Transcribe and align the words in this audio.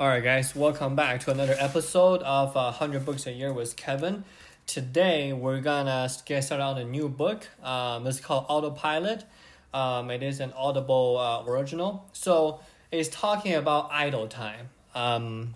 All 0.00 0.08
right, 0.08 0.24
guys, 0.24 0.56
welcome 0.56 0.96
back 0.96 1.20
to 1.20 1.30
another 1.30 1.54
episode 1.56 2.20
of 2.22 2.56
uh, 2.56 2.74
100 2.74 3.06
Books 3.06 3.28
a 3.28 3.32
Year 3.32 3.52
with 3.52 3.76
Kevin. 3.76 4.24
Today, 4.66 5.32
we're 5.32 5.60
gonna 5.60 6.10
get 6.24 6.42
started 6.42 6.64
on 6.64 6.78
a 6.78 6.84
new 6.84 7.08
book. 7.08 7.46
Um, 7.62 8.04
it's 8.08 8.18
called 8.18 8.46
Autopilot. 8.48 9.24
Um, 9.72 10.10
it 10.10 10.24
is 10.24 10.40
an 10.40 10.52
Audible 10.56 11.16
uh, 11.16 11.48
original. 11.48 12.06
So, 12.12 12.58
it's 12.90 13.08
talking 13.08 13.54
about 13.54 13.88
idle 13.92 14.26
time. 14.26 14.70
Um, 14.96 15.54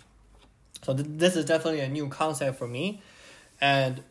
so, 0.84 0.94
th- 0.94 1.08
this 1.10 1.34
is 1.34 1.44
definitely 1.44 1.80
a 1.80 1.88
new 1.88 2.06
concept 2.06 2.60
for 2.60 2.68
me. 2.68 3.02
And 3.60 4.04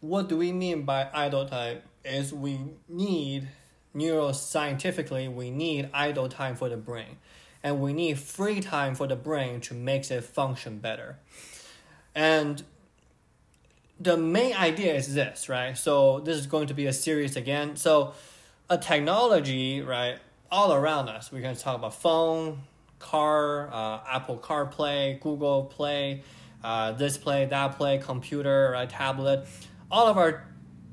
what 0.00 0.28
do 0.28 0.36
we 0.36 0.50
mean 0.50 0.82
by 0.82 1.08
idle 1.14 1.46
time? 1.46 1.82
Is 2.04 2.32
we 2.32 2.58
need, 2.88 3.46
neuroscientifically, 3.94 5.32
we 5.32 5.52
need 5.52 5.90
idle 5.94 6.28
time 6.28 6.56
for 6.56 6.68
the 6.68 6.76
brain 6.76 7.18
and 7.62 7.80
we 7.80 7.92
need 7.92 8.18
free 8.18 8.60
time 8.60 8.94
for 8.94 9.06
the 9.06 9.16
brain 9.16 9.60
to 9.62 9.74
make 9.74 10.10
it 10.10 10.24
function 10.24 10.78
better. 10.78 11.18
And 12.14 12.62
the 13.98 14.16
main 14.16 14.54
idea 14.54 14.94
is 14.94 15.14
this, 15.14 15.48
right? 15.48 15.76
So 15.76 16.20
this 16.20 16.38
is 16.38 16.46
going 16.46 16.68
to 16.68 16.74
be 16.74 16.86
a 16.86 16.92
series 16.92 17.36
again. 17.36 17.76
So 17.76 18.14
a 18.70 18.78
technology, 18.78 19.82
right, 19.82 20.18
all 20.50 20.72
around 20.72 21.08
us. 21.08 21.30
We 21.30 21.42
can 21.42 21.54
talk 21.54 21.76
about 21.76 21.94
phone, 21.94 22.62
car, 22.98 23.68
uh, 23.72 24.00
Apple 24.08 24.38
CarPlay, 24.38 25.20
Google 25.20 25.64
Play, 25.64 26.22
uh, 26.64 26.92
this 26.92 27.18
play, 27.18 27.46
that 27.46 27.76
play, 27.76 27.98
computer, 27.98 28.70
right, 28.72 28.88
tablet. 28.88 29.46
All 29.90 30.06
of 30.06 30.16
our 30.16 30.46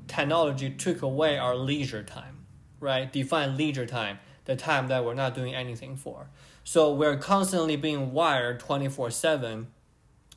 technology 0.06 0.70
took 0.70 1.02
away 1.02 1.38
our 1.38 1.54
leisure 1.54 2.02
time, 2.02 2.46
right? 2.80 3.10
Define 3.12 3.56
leisure 3.56 3.86
time, 3.86 4.18
the 4.44 4.56
time 4.56 4.88
that 4.88 5.04
we're 5.04 5.14
not 5.14 5.34
doing 5.34 5.54
anything 5.54 5.96
for. 5.96 6.28
So 6.68 6.92
we're 6.92 7.16
constantly 7.16 7.76
being 7.76 8.12
wired 8.12 8.60
24 8.60 9.10
7. 9.10 9.68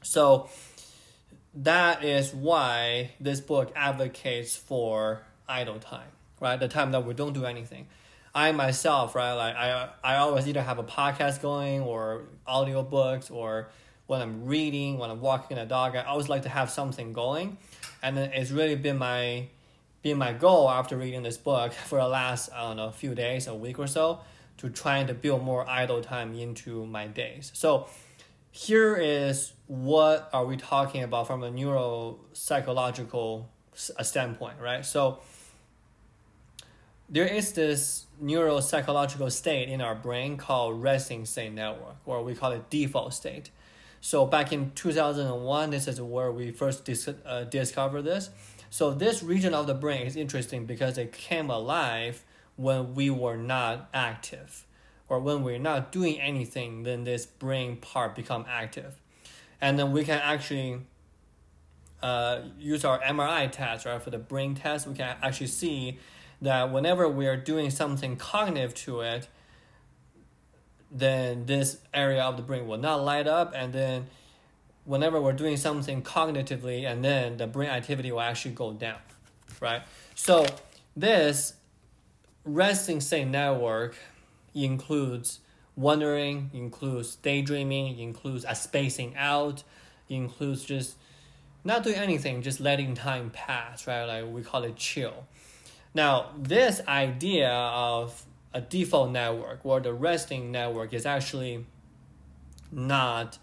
So 0.02 0.50
that 1.54 2.06
is 2.06 2.34
why 2.34 3.12
this 3.20 3.42
book 3.42 3.70
advocates 3.76 4.56
for 4.56 5.24
idle 5.50 5.78
time, 5.80 6.08
right? 6.40 6.58
The 6.58 6.70
time 6.70 6.92
that 6.94 7.06
we 7.06 7.14
don't 7.14 7.34
do 7.34 7.44
anything. 7.44 7.88
I 8.34 8.54
myself, 8.54 9.14
right, 9.14 9.34
like 9.34 9.58
I 9.58 9.90
I 10.02 10.16
always 10.20 10.48
either 10.48 10.62
have 10.62 10.80
a 10.80 10.86
podcast 10.86 11.42
going 11.42 11.82
or 11.82 12.22
audio 12.48 12.82
books 12.82 13.30
or 13.30 13.68
when 14.08 14.22
I'm 14.22 14.46
reading, 14.46 15.00
when 15.00 15.10
I'm 15.10 15.20
walking 15.20 15.58
the 15.58 15.66
dog, 15.66 15.98
I 15.98 16.04
always 16.04 16.30
like 16.30 16.44
to 16.44 16.50
have 16.50 16.70
something 16.70 17.12
going. 17.12 17.58
And 18.02 18.18
it's 18.18 18.52
really 18.52 18.76
been 18.76 18.98
my 18.98 19.48
been 20.02 20.18
my 20.18 20.32
goal 20.32 20.70
after 20.70 20.96
reading 20.96 21.24
this 21.24 21.38
book 21.38 21.74
for 21.90 22.00
the 22.00 22.08
last, 22.08 22.50
I 22.56 22.62
don't 22.62 22.78
know, 22.78 22.90
few 22.92 23.16
days, 23.16 23.48
a 23.48 23.54
week 23.54 23.80
or 23.80 23.88
so, 23.88 24.22
to 24.62 24.70
trying 24.70 25.08
to 25.08 25.14
build 25.16 25.44
more 25.44 25.68
idle 25.68 26.02
time 26.02 26.36
into 26.36 26.86
my 26.86 27.08
days. 27.08 27.52
So 27.56 27.88
here 28.52 28.96
is 28.96 29.54
what 29.66 30.30
are 30.34 30.46
we 30.46 30.56
talking 30.56 31.02
about 31.02 31.26
from 31.26 31.42
a 31.42 31.50
neuropsychological 31.50 33.46
standpoint, 33.74 34.60
right? 34.62 34.86
So 34.86 35.20
there 37.10 37.26
is 37.26 37.54
this 37.54 38.06
neuropsychological 38.24 39.32
state 39.32 39.68
in 39.68 39.82
our 39.82 39.96
brain 39.96 40.38
called 40.38 40.80
resting 40.80 41.26
state 41.26 41.54
network, 41.54 41.96
or 42.06 42.24
we 42.24 42.36
call 42.36 42.52
it 42.52 42.70
default 42.70 43.16
state. 43.16 43.50
So 44.00 44.28
back 44.28 44.54
in 44.54 44.74
2001, 44.76 45.72
this 45.72 45.88
is 45.88 46.00
where 46.00 46.32
we 46.32 46.52
first 46.52 46.86
dis- 46.86 47.10
uh, 47.26 47.46
discovered 47.46 48.04
this. 48.04 48.30
So 48.70 48.92
this 48.94 49.24
region 49.24 49.56
of 49.56 49.66
the 49.66 49.74
brain 49.74 50.06
is 50.06 50.16
interesting 50.16 50.68
because 50.68 51.00
it 51.00 51.12
came 51.14 51.50
alive 51.50 52.24
when 52.62 52.94
we 52.94 53.10
were 53.10 53.38
not 53.38 53.90
active 53.94 54.66
or 55.10 55.20
when 55.20 55.44
we're 55.44 55.60
not 55.60 55.92
doing 55.92 56.20
anything 56.20 56.84
then 56.84 57.04
this 57.04 57.26
brain 57.26 57.76
part 57.78 58.16
become 58.16 58.46
active. 58.50 59.00
And 59.60 59.78
then 59.78 59.92
we 59.92 60.04
can 60.04 60.20
actually 60.20 60.82
uh, 62.02 62.42
use 62.58 62.84
our 62.86 63.00
mri 63.00 63.52
test 63.52 63.86
right? 63.86 64.02
For 64.02 64.10
the 64.10 64.20
brain 64.20 64.56
test 64.56 64.88
we 64.88 64.96
can 64.96 65.16
actually 65.22 65.48
see 65.48 66.00
that 66.42 66.72
whenever 66.72 67.08
we 67.08 67.28
are 67.28 67.38
doing 67.38 67.70
something 67.70 68.16
cognitive 68.16 68.74
to 68.74 69.02
it 69.02 69.28
then 70.92 71.46
this 71.46 71.78
area 71.94 72.22
of 72.22 72.36
the 72.36 72.44
brain 72.44 72.68
will 72.68 72.78
not 72.78 73.02
light 73.02 73.26
up. 73.26 73.54
And 73.56 73.72
then 73.72 74.08
whenever 74.84 75.22
we're 75.22 75.32
doing 75.32 75.56
something 75.56 76.02
cognitively 76.02 76.84
and 76.86 77.04
then 77.04 77.38
the 77.38 77.48
brain 77.48 77.70
activity 77.70 78.12
will 78.12 78.22
actually 78.22 78.54
go 78.54 78.74
down 78.74 78.98
right? 79.62 79.84
So 80.16 80.46
this 80.96 81.54
resting 82.46 83.02
state 83.02 83.28
network 83.28 83.96
includes 84.54 85.40
wondering, 85.76 86.50
includes 86.54 87.16
daydreaming, 87.16 88.00
includes 88.00 88.46
a 88.48 88.56
spacing 88.56 89.16
out, 89.16 89.64
includes 90.10 90.64
just 90.64 90.96
not 91.64 91.84
doing 91.84 91.96
anything, 91.96 92.42
just 92.42 92.60
letting 92.60 92.96
time 92.96 93.30
pass, 93.30 93.88
right? 93.88 94.06
Like 94.06 94.34
we 94.34 94.42
call 94.42 94.64
it 94.64 94.76
chill. 94.76 95.28
Now, 95.94 96.32
this 96.38 96.82
idea 96.88 97.52
of 97.52 98.26
a 98.54 98.62
default 98.62 99.12
network 99.12 99.66
or 99.66 99.80
the 99.80 99.94
resting 99.94 100.52
network 100.52 100.94
is 100.94 101.06
actually 101.06 101.66
not 102.72 103.38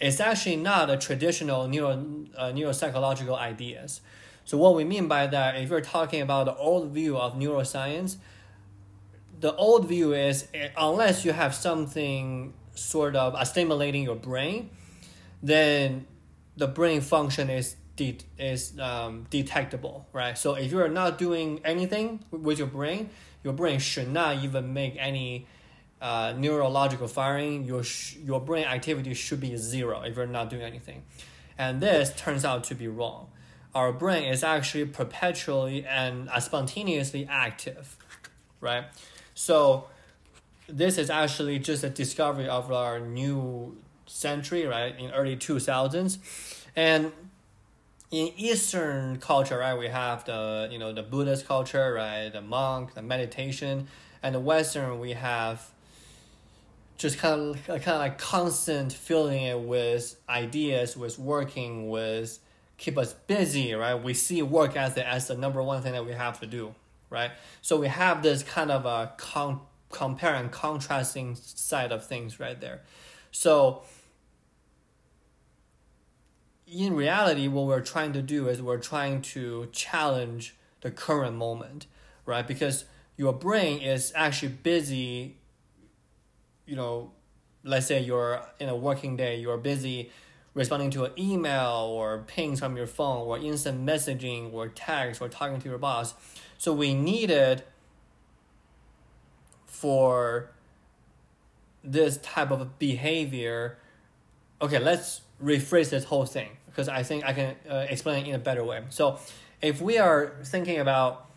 it's 0.00 0.20
actually 0.20 0.56
not 0.56 0.90
a 0.90 0.96
traditional 0.96 1.66
neuro, 1.66 1.90
uh, 2.36 2.52
neuropsychological 2.52 3.36
ideas. 3.36 4.00
So 4.48 4.56
what 4.56 4.74
we 4.74 4.84
mean 4.84 5.08
by 5.08 5.26
that, 5.26 5.56
if 5.56 5.68
you're 5.68 5.82
talking 5.82 6.22
about 6.22 6.46
the 6.46 6.56
old 6.56 6.92
view 6.92 7.18
of 7.18 7.34
neuroscience, 7.34 8.16
the 9.38 9.54
old 9.56 9.86
view 9.86 10.14
is 10.14 10.48
eh, 10.54 10.70
unless 10.74 11.22
you 11.22 11.32
have 11.32 11.54
something 11.54 12.54
sort 12.74 13.14
of 13.14 13.46
stimulating 13.46 14.04
your 14.04 14.16
brain, 14.16 14.70
then 15.42 16.06
the 16.56 16.66
brain 16.66 17.02
function 17.02 17.50
is 17.50 17.76
de- 17.96 18.16
is 18.38 18.72
um, 18.80 19.26
detectable, 19.28 20.06
right? 20.14 20.38
So 20.38 20.54
if 20.54 20.72
you're 20.72 20.88
not 20.88 21.18
doing 21.18 21.60
anything 21.62 22.24
with 22.30 22.56
your 22.56 22.68
brain, 22.68 23.10
your 23.44 23.52
brain 23.52 23.78
should 23.78 24.10
not 24.10 24.42
even 24.42 24.72
make 24.72 24.96
any 24.98 25.46
uh, 26.00 26.32
neurological 26.34 27.06
firing. 27.06 27.64
Your 27.64 27.82
sh- 27.82 28.16
your 28.24 28.40
brain 28.40 28.64
activity 28.64 29.12
should 29.12 29.40
be 29.40 29.58
zero 29.58 30.00
if 30.00 30.16
you're 30.16 30.26
not 30.26 30.48
doing 30.48 30.62
anything, 30.62 31.02
and 31.58 31.82
this 31.82 32.14
turns 32.16 32.46
out 32.46 32.64
to 32.64 32.74
be 32.74 32.88
wrong 32.88 33.28
our 33.74 33.92
brain 33.92 34.24
is 34.24 34.42
actually 34.42 34.86
perpetually 34.86 35.84
and 35.84 36.28
spontaneously 36.40 37.26
active, 37.30 37.96
right? 38.60 38.84
So 39.34 39.88
this 40.68 40.98
is 40.98 41.10
actually 41.10 41.58
just 41.58 41.84
a 41.84 41.90
discovery 41.90 42.48
of 42.48 42.72
our 42.72 42.98
new 43.00 43.76
century, 44.06 44.66
right? 44.66 44.98
In 44.98 45.10
early 45.12 45.36
two 45.36 45.58
thousands, 45.60 46.18
and 46.74 47.12
in 48.10 48.32
Eastern 48.36 49.18
culture, 49.18 49.58
right, 49.58 49.78
we 49.78 49.88
have 49.88 50.24
the 50.24 50.68
you 50.70 50.78
know 50.78 50.92
the 50.92 51.02
Buddhist 51.02 51.46
culture, 51.46 51.92
right, 51.94 52.30
the 52.30 52.40
monk, 52.40 52.94
the 52.94 53.02
meditation, 53.02 53.88
and 54.22 54.34
the 54.34 54.40
Western 54.40 54.98
we 54.98 55.12
have 55.12 55.70
just 56.96 57.18
kind 57.18 57.54
of 57.54 57.64
kind 57.64 57.80
of 57.88 57.98
like 57.98 58.18
constant 58.18 58.92
filling 58.92 59.42
it 59.44 59.60
with 59.60 60.16
ideas, 60.28 60.96
with 60.96 61.18
working, 61.18 61.88
with 61.88 62.38
keep 62.78 62.96
us 62.96 63.12
busy, 63.12 63.74
right? 63.74 63.94
We 63.94 64.14
see 64.14 64.40
work 64.40 64.76
ethic 64.76 65.04
as 65.04 65.26
the 65.26 65.36
number 65.36 65.62
one 65.62 65.82
thing 65.82 65.92
that 65.92 66.06
we 66.06 66.12
have 66.12 66.40
to 66.40 66.46
do, 66.46 66.74
right? 67.10 67.32
So 67.60 67.76
we 67.76 67.88
have 67.88 68.22
this 68.22 68.42
kind 68.42 68.70
of 68.70 68.86
a 68.86 69.12
con- 69.18 69.60
compare 69.90 70.34
and 70.34 70.50
contrasting 70.50 71.34
side 71.34 71.92
of 71.92 72.06
things 72.06 72.38
right 72.38 72.58
there. 72.58 72.82
So 73.32 73.82
in 76.66 76.94
reality, 76.94 77.48
what 77.48 77.66
we're 77.66 77.80
trying 77.80 78.12
to 78.12 78.22
do 78.22 78.48
is 78.48 78.62
we're 78.62 78.78
trying 78.78 79.22
to 79.22 79.68
challenge 79.72 80.54
the 80.80 80.90
current 80.90 81.36
moment, 81.36 81.86
right? 82.26 82.46
Because 82.46 82.84
your 83.16 83.32
brain 83.32 83.80
is 83.80 84.12
actually 84.14 84.50
busy, 84.50 85.36
you 86.64 86.76
know, 86.76 87.10
let's 87.64 87.86
say 87.86 88.00
you're 88.00 88.40
in 88.60 88.68
a 88.68 88.76
working 88.76 89.16
day, 89.16 89.40
you're 89.40 89.56
busy 89.56 90.10
responding 90.58 90.90
to 90.90 91.04
an 91.04 91.12
email 91.16 91.88
or 91.90 92.24
pings 92.26 92.58
from 92.58 92.76
your 92.76 92.86
phone 92.86 93.26
or 93.26 93.38
instant 93.38 93.86
messaging 93.86 94.52
or 94.52 94.68
text 94.68 95.22
or 95.22 95.28
talking 95.28 95.60
to 95.60 95.68
your 95.68 95.78
boss. 95.78 96.14
So 96.58 96.72
we 96.72 96.92
needed 96.92 97.62
for 99.66 100.50
this 101.84 102.18
type 102.18 102.50
of 102.50 102.78
behavior. 102.78 103.78
Okay, 104.60 104.80
let's 104.80 105.22
rephrase 105.42 105.90
this 105.90 106.04
whole 106.04 106.26
thing 106.26 106.50
because 106.66 106.88
I 106.88 107.04
think 107.04 107.24
I 107.24 107.32
can 107.32 107.54
uh, 107.70 107.86
explain 107.88 108.26
it 108.26 108.28
in 108.28 108.34
a 108.34 108.40
better 108.40 108.64
way. 108.64 108.82
So 108.90 109.20
if 109.62 109.80
we 109.80 109.98
are 109.98 110.34
thinking 110.44 110.80
about 110.80 111.30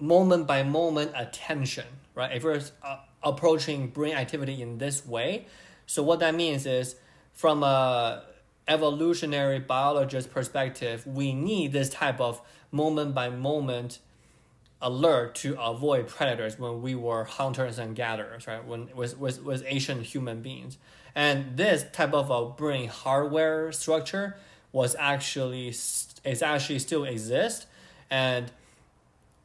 moment 0.00 0.46
by 0.46 0.62
moment 0.62 1.12
attention, 1.14 1.86
right? 2.14 2.34
If 2.34 2.44
we're 2.44 2.62
uh, 2.82 2.98
approaching 3.22 3.88
brain 3.88 4.14
activity 4.14 4.62
in 4.62 4.78
this 4.78 5.06
way, 5.06 5.46
so 5.84 6.02
what 6.02 6.20
that 6.20 6.34
means 6.34 6.64
is 6.64 6.96
from 7.36 7.62
a 7.62 8.24
evolutionary 8.66 9.60
biologist 9.60 10.30
perspective, 10.32 11.06
we 11.06 11.32
need 11.32 11.70
this 11.70 11.90
type 11.90 12.20
of 12.20 12.40
moment 12.72 13.14
by 13.14 13.28
moment 13.28 14.00
alert 14.82 15.34
to 15.34 15.58
avoid 15.60 16.08
predators 16.08 16.58
when 16.58 16.82
we 16.82 16.94
were 16.94 17.24
hunters 17.24 17.78
and 17.78 17.94
gatherers, 17.94 18.46
right? 18.46 18.64
When 18.66 18.88
with 18.96 19.16
with, 19.18 19.42
with 19.44 19.62
ancient 19.66 20.02
human 20.02 20.42
beings, 20.42 20.78
and 21.14 21.56
this 21.56 21.84
type 21.92 22.12
of 22.12 22.30
a 22.30 22.46
brain 22.46 22.88
hardware 22.88 23.70
structure 23.70 24.36
was 24.72 24.96
actually 24.98 25.68
is 25.68 26.42
actually 26.42 26.78
still 26.78 27.04
exist, 27.04 27.66
and 28.10 28.50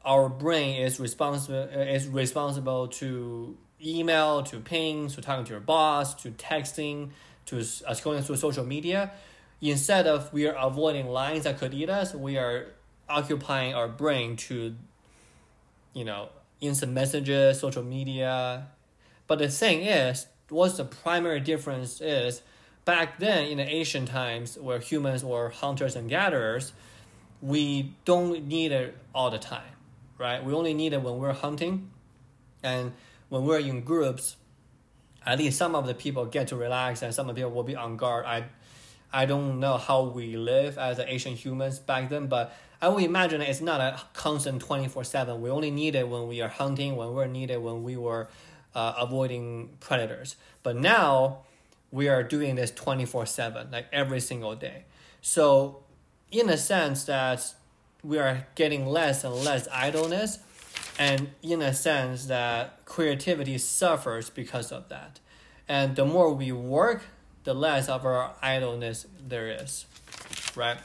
our 0.04 0.28
brain 0.28 0.82
is 0.82 0.98
responsible 0.98 1.62
is 1.62 2.08
responsible 2.08 2.88
to 2.88 3.56
email, 3.84 4.42
to 4.44 4.60
ping, 4.60 5.08
to 5.08 5.20
talking 5.20 5.44
to 5.44 5.50
your 5.52 5.60
boss, 5.60 6.14
to 6.14 6.30
texting, 6.32 7.10
to 7.52 7.58
uh, 7.86 7.94
scrolling 7.94 8.24
through 8.24 8.36
social 8.36 8.64
media. 8.64 9.12
Instead 9.60 10.06
of 10.06 10.32
we 10.32 10.46
are 10.48 10.54
avoiding 10.54 11.06
lines 11.06 11.44
that 11.44 11.58
could 11.58 11.72
eat 11.72 11.88
us, 11.88 12.14
we 12.14 12.36
are 12.36 12.66
occupying 13.08 13.74
our 13.74 13.86
brain 13.86 14.36
to, 14.36 14.74
you 15.92 16.04
know, 16.04 16.30
instant 16.60 16.92
messages, 16.92 17.60
social 17.60 17.82
media. 17.82 18.66
But 19.26 19.38
the 19.38 19.48
thing 19.48 19.82
is, 19.82 20.26
what's 20.48 20.76
the 20.78 20.84
primary 20.84 21.40
difference 21.40 22.00
is 22.00 22.42
back 22.84 23.18
then 23.18 23.46
in 23.46 23.58
the 23.58 23.64
ancient 23.64 24.08
times 24.08 24.58
where 24.58 24.78
humans 24.78 25.24
were 25.24 25.50
hunters 25.50 25.94
and 25.94 26.08
gatherers, 26.08 26.72
we 27.40 27.94
don't 28.04 28.46
need 28.46 28.72
it 28.72 28.96
all 29.14 29.30
the 29.30 29.38
time, 29.38 29.74
right? 30.18 30.44
We 30.44 30.52
only 30.54 30.74
need 30.74 30.92
it 30.92 31.02
when 31.02 31.18
we're 31.18 31.32
hunting 31.32 31.90
and 32.62 32.92
when 33.28 33.44
we're 33.44 33.60
in 33.60 33.82
groups, 33.82 34.36
at 35.26 35.38
least 35.38 35.58
some 35.58 35.74
of 35.74 35.86
the 35.86 35.94
people 35.94 36.26
get 36.26 36.48
to 36.48 36.56
relax 36.56 37.02
and 37.02 37.14
some 37.14 37.28
of 37.28 37.34
the 37.34 37.40
people 37.40 37.52
will 37.52 37.62
be 37.62 37.76
on 37.76 37.96
guard. 37.96 38.24
I 38.26 38.44
I 39.12 39.26
don't 39.26 39.60
know 39.60 39.76
how 39.76 40.04
we 40.04 40.36
live 40.36 40.78
as 40.78 40.98
Asian 40.98 41.34
humans 41.34 41.78
back 41.78 42.08
then, 42.08 42.28
but 42.28 42.56
I 42.80 42.88
would 42.88 43.04
imagine 43.04 43.42
it's 43.42 43.60
not 43.60 43.80
a 43.80 44.00
constant 44.14 44.62
24 44.62 45.04
7. 45.04 45.40
We 45.40 45.50
only 45.50 45.70
need 45.70 45.94
it 45.94 46.08
when 46.08 46.28
we 46.28 46.40
are 46.40 46.48
hunting, 46.48 46.96
when 46.96 47.12
we're 47.12 47.26
needed, 47.26 47.58
when 47.58 47.82
we 47.82 47.96
were 47.96 48.28
uh, 48.74 48.94
avoiding 48.98 49.76
predators. 49.80 50.36
But 50.62 50.76
now 50.76 51.40
we 51.90 52.08
are 52.08 52.22
doing 52.22 52.54
this 52.54 52.70
24 52.70 53.26
7, 53.26 53.70
like 53.70 53.86
every 53.92 54.20
single 54.20 54.56
day. 54.56 54.84
So, 55.20 55.84
in 56.30 56.48
a 56.48 56.56
sense, 56.56 57.04
that 57.04 57.54
we 58.02 58.18
are 58.18 58.46
getting 58.54 58.86
less 58.86 59.22
and 59.22 59.34
less 59.34 59.68
idleness, 59.72 60.38
and 61.02 61.32
in 61.42 61.60
a 61.62 61.74
sense, 61.74 62.26
that 62.26 62.84
creativity 62.84 63.58
suffers 63.58 64.30
because 64.30 64.70
of 64.70 64.88
that. 64.88 65.18
And 65.68 65.96
the 65.96 66.04
more 66.04 66.32
we 66.32 66.52
work, 66.52 67.02
the 67.42 67.54
less 67.54 67.88
of 67.88 68.06
our 68.06 68.34
idleness 68.40 69.06
there 69.20 69.50
is, 69.50 69.86
right? 70.54 70.76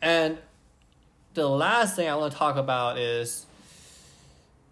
And 0.00 0.38
the 1.34 1.48
last 1.48 1.96
thing 1.96 2.08
I 2.08 2.14
want 2.14 2.32
to 2.32 2.38
talk 2.38 2.54
about 2.54 2.96
is 2.96 3.44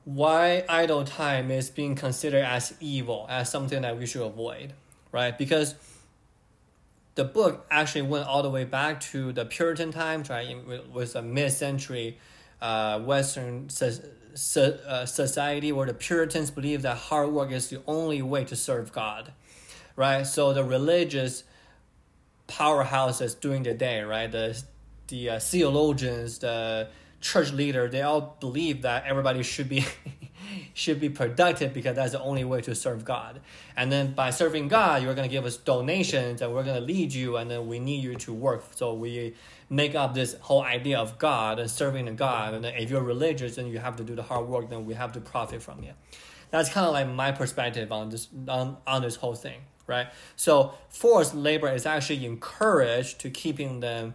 why 0.05 0.64
idle 0.69 1.02
time 1.02 1.50
is 1.50 1.70
being 1.70 1.96
considered 1.96 2.44
as 2.44 2.73
evil, 2.79 3.26
as 3.29 3.50
something 3.50 3.82
that 3.82 3.99
we 3.99 4.06
should 4.06 4.23
avoid, 4.23 4.75
right? 5.11 5.37
Because 5.37 5.75
the 7.17 7.25
book 7.25 7.67
actually 7.69 8.02
went 8.02 8.29
all 8.29 8.44
the 8.44 8.50
way 8.50 8.62
back 8.64 9.00
to 9.12 9.32
the 9.32 9.44
Puritan 9.44 9.91
times, 9.91 10.31
right? 10.31 10.46
It 10.49 10.93
was 10.93 11.17
a 11.17 11.23
mid-century 11.23 12.17
uh, 12.62 13.00
Western 13.00 13.69
so, 14.35 14.79
uh, 14.87 15.07
society 15.07 15.73
where 15.73 15.87
the 15.87 15.95
Puritans 15.95 16.51
believe 16.51 16.83
that 16.83 16.97
hard 16.97 17.31
work 17.31 17.51
is 17.51 17.69
the 17.69 17.81
only 17.87 18.21
way 18.23 18.45
to 18.45 18.57
serve 18.57 18.93
God, 18.93 19.33
right? 19.97 20.25
So 20.25 20.53
the 20.53 20.65
religious 20.65 21.45
powerhouses 22.49 23.39
during 23.39 23.63
the 23.63 23.75
day, 23.75 24.03
right? 24.03 24.31
The 24.31 24.63
the 25.09 25.31
uh, 25.31 25.39
theologians, 25.39 26.39
the 26.39 26.89
church 27.21 27.53
leader, 27.53 27.89
they 27.89 28.03
all 28.03 28.37
believe 28.41 28.83
that 28.83 29.05
everybody 29.07 29.43
should 29.43 29.69
be 29.69 29.85
should 30.75 31.00
be 31.00 31.09
productive 31.09 31.73
because 31.73 31.94
that's 31.94 32.12
the 32.12 32.21
only 32.21 32.44
way 32.44 32.61
to 32.61 32.75
serve 32.75 33.05
God. 33.05 33.41
And 33.76 33.91
then 33.91 34.12
by 34.12 34.31
serving 34.31 34.69
God, 34.69 35.03
you're 35.03 35.15
going 35.15 35.29
to 35.29 35.32
give 35.32 35.44
us 35.44 35.56
donations 35.56 36.43
and 36.43 36.53
we're 36.53 36.65
going 36.65 36.76
to 36.76 36.82
lead 36.82 37.15
you 37.15 37.37
and 37.37 37.49
then 37.49 37.69
we 37.69 37.79
need 37.79 38.03
you 38.03 38.17
to 38.17 38.32
work. 38.35 38.65
So 38.75 38.93
we 38.93 39.35
make 39.71 39.94
up 39.94 40.15
this 40.15 40.37
whole 40.41 40.62
idea 40.62 40.99
of 40.99 41.17
God 41.17 41.61
and 41.61 41.71
serving 41.71 42.15
God. 42.17 42.55
And 42.55 42.65
then 42.65 42.75
if 42.75 42.91
you're 42.91 43.05
religious 43.05 43.56
and 43.56 43.71
you 43.71 43.79
have 43.79 43.97
to 43.97 44.05
do 44.05 44.17
the 44.17 44.25
hard 44.25 44.49
work, 44.49 44.69
then 44.69 44.85
we 44.85 44.94
have 44.94 45.12
to 45.12 45.21
profit 45.21 45.62
from 45.62 45.85
it. 45.85 45.94
That's 46.50 46.69
kind 46.69 46.87
of 46.87 46.93
like 46.93 47.09
my 47.09 47.32
perspective 47.32 47.91
on 47.91 48.11
this 48.11 48.29
on, 48.49 48.77
on 48.87 49.03
this 49.03 49.17
whole 49.17 49.35
thing, 49.35 49.61
right? 49.87 50.09
So 50.37 50.75
forced 50.88 51.35
labor 51.35 51.69
is 51.69 51.87
actually 51.87 52.27
encouraged 52.27 53.20
to 53.20 53.31
keeping 53.31 53.81
them 53.81 54.15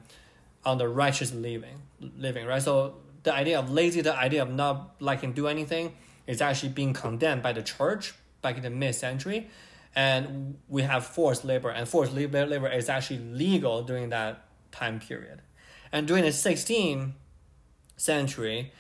on 0.66 0.78
the 0.78 0.88
righteous 0.88 1.34
living, 1.34 1.82
living, 2.18 2.46
right? 2.46 2.62
So 2.62 2.96
the 3.24 3.34
idea 3.34 3.60
of 3.60 3.72
lazy, 3.72 4.02
the 4.02 4.16
idea 4.16 4.42
of 4.42 4.52
not 4.52 4.96
liking 5.00 5.32
to 5.32 5.36
do 5.36 5.48
anything, 5.48 5.96
is 6.30 6.42
actually 6.42 6.70
being 6.70 6.94
condemned 6.94 7.42
by 7.42 7.52
the 7.52 7.64
church 7.64 8.14
back 8.44 8.56
in 8.56 8.62
the 8.62 8.70
mid 8.70 8.94
century, 8.94 9.50
and 9.96 10.60
we 10.68 10.84
have 10.84 11.04
forced 11.04 11.44
labor, 11.44 11.72
and 11.72 11.90
forced 11.90 12.14
labor, 12.14 12.46
labor 12.46 12.68
is 12.68 12.88
actually 12.88 13.18
legal 13.18 13.82
during 13.82 14.10
that 14.10 14.46
time 14.72 15.00
period, 15.00 15.42
and 15.92 16.08
during 16.08 16.24
the 16.24 16.30
16th 16.30 17.14
century, 17.98 18.72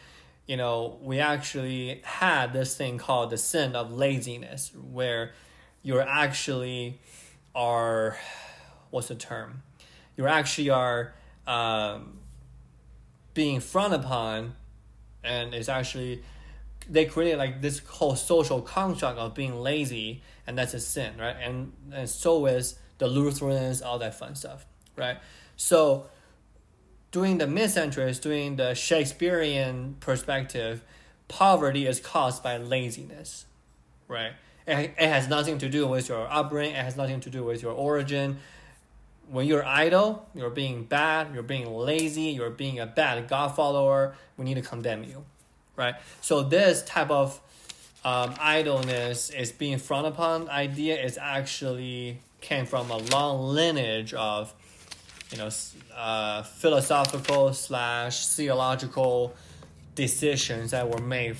you 0.45 0.57
know, 0.57 0.99
we 1.01 1.19
actually 1.19 2.01
had 2.03 2.53
this 2.53 2.77
thing 2.77 2.99
called 2.99 3.31
the 3.31 3.37
sin 3.37 3.75
of 3.75 3.91
laziness, 3.91 4.71
where 4.75 5.31
you're 5.81 6.07
actually 6.07 7.01
are, 7.55 8.15
what's 8.91 9.07
the 9.07 9.15
term? 9.15 9.63
You 10.15 10.27
actually 10.27 10.69
are 10.69 11.15
um, 11.47 12.19
being 13.33 13.59
frowned 13.59 13.95
upon, 13.95 14.53
and 15.23 15.55
it's 15.55 15.67
actually 15.67 16.23
they 16.89 17.05
created 17.05 17.37
like 17.37 17.61
this 17.61 17.79
whole 17.79 18.15
social 18.15 18.61
construct 18.61 19.17
of 19.17 19.33
being 19.33 19.55
lazy, 19.59 20.21
and 20.47 20.57
that's 20.57 20.73
a 20.73 20.79
sin, 20.79 21.13
right? 21.17 21.35
And 21.41 21.73
and 21.91 22.09
so 22.09 22.45
is 22.45 22.79
the 22.97 23.07
Lutherans, 23.07 23.81
all 23.81 23.99
that 23.99 24.15
fun 24.15 24.35
stuff, 24.35 24.65
right? 24.95 25.17
So 25.55 26.07
during 27.11 27.37
the 27.37 27.47
mid 27.47 27.69
centuries, 27.69 28.19
during 28.19 28.55
the 28.55 28.73
Shakespearean 28.73 29.95
perspective, 29.99 30.83
poverty 31.27 31.85
is 31.85 31.99
caused 31.99 32.43
by 32.43 32.57
laziness, 32.57 33.45
right? 34.07 34.33
It, 34.67 34.93
it 34.97 35.07
has 35.07 35.27
nothing 35.27 35.57
to 35.59 35.69
do 35.69 35.87
with 35.87 36.09
your 36.09 36.27
upbringing. 36.31 36.75
It 36.75 36.83
has 36.83 36.95
nothing 36.95 37.21
to 37.21 37.29
do 37.29 37.43
with 37.43 37.61
your 37.61 37.73
origin 37.73 38.39
when 39.29 39.45
you're 39.45 39.65
idle, 39.65 40.27
you're 40.33 40.49
being 40.49 40.83
bad, 40.83 41.33
you're 41.33 41.43
being 41.43 41.71
lazy, 41.71 42.23
you're 42.23 42.49
being 42.49 42.79
a 42.79 42.85
bad 42.85 43.27
God 43.27 43.49
follower, 43.49 44.15
we 44.37 44.45
need 44.45 44.55
to 44.55 44.61
condemn 44.61 45.03
you, 45.03 45.23
right? 45.79 45.95
So 46.21 46.43
this 46.43 46.83
type 46.83 47.09
of 47.09 47.39
um, 48.03 48.35
idleness 48.39 49.29
is 49.29 49.51
being 49.51 49.77
frowned 49.79 50.07
upon 50.07 50.49
idea 50.49 51.01
is 51.01 51.17
actually 51.17 52.19
came 52.41 52.65
from 52.65 52.91
a 52.91 52.97
long 52.97 53.41
lineage 53.55 54.13
of, 54.13 54.53
you 55.31 55.37
know, 55.37 55.49
uh, 55.95 56.43
philosophical 56.43 57.53
slash 57.53 58.27
theological 58.27 59.33
decisions 59.95 60.71
that 60.71 60.89
were 60.89 61.01
made 61.01 61.37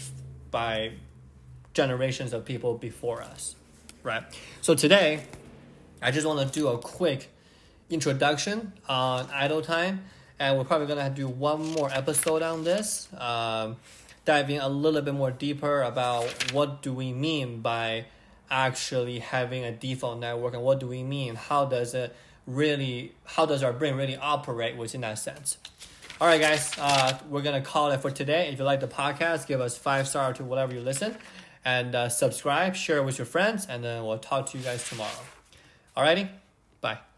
by 0.51 0.91
generations 1.73 2.33
of 2.33 2.45
people 2.45 2.77
before 2.77 3.21
us, 3.21 3.55
right? 4.03 4.23
So 4.61 4.73
today, 4.73 5.23
I 6.01 6.11
just 6.11 6.25
want 6.25 6.39
to 6.51 6.59
do 6.59 6.67
a 6.69 6.77
quick 6.77 7.29
introduction 7.89 8.73
on 8.87 9.27
idle 9.33 9.61
time, 9.61 10.03
and 10.39 10.57
we're 10.57 10.63
probably 10.63 10.87
gonna 10.87 11.09
do 11.09 11.27
one 11.27 11.73
more 11.73 11.89
episode 11.91 12.41
on 12.41 12.63
this, 12.63 13.07
um, 13.17 13.77
diving 14.29 14.59
a 14.59 14.69
little 14.69 15.01
bit 15.01 15.15
more 15.15 15.31
deeper 15.31 15.81
about 15.81 16.53
what 16.53 16.83
do 16.83 16.93
we 16.93 17.11
mean 17.11 17.61
by 17.61 18.05
actually 18.51 19.17
having 19.17 19.63
a 19.63 19.71
default 19.71 20.19
network, 20.19 20.53
and 20.53 20.61
what 20.61 20.79
do 20.79 20.85
we 20.85 21.01
mean? 21.01 21.33
How 21.33 21.65
does 21.65 21.95
it 21.95 22.15
really? 22.45 23.15
How 23.25 23.47
does 23.47 23.63
our 23.63 23.73
brain 23.73 23.95
really 23.95 24.17
operate 24.17 24.77
within 24.77 25.01
that 25.01 25.17
sense? 25.17 25.57
All 26.21 26.27
right, 26.27 26.39
guys, 26.39 26.77
uh, 26.77 27.17
we're 27.27 27.41
gonna 27.41 27.61
call 27.61 27.89
it 27.89 28.01
for 28.01 28.11
today. 28.11 28.49
If 28.53 28.59
you 28.59 28.65
like 28.65 28.81
the 28.81 28.87
podcast, 28.87 29.47
give 29.47 29.61
us 29.61 29.79
five 29.79 30.07
star 30.07 30.31
to 30.33 30.43
whatever 30.43 30.75
you 30.75 30.81
listen, 30.81 31.15
and 31.65 31.95
uh, 31.95 32.07
subscribe, 32.09 32.75
share 32.75 33.01
with 33.01 33.17
your 33.17 33.25
friends, 33.25 33.65
and 33.67 33.83
then 33.83 34.05
we'll 34.05 34.19
talk 34.19 34.45
to 34.51 34.59
you 34.59 34.63
guys 34.63 34.87
tomorrow. 34.87 35.23
Alrighty, 35.97 36.29
bye. 36.81 37.08